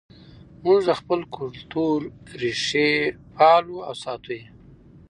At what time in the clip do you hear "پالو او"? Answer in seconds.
3.35-3.93